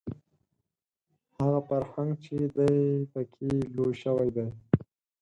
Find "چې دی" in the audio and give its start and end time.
2.23-2.77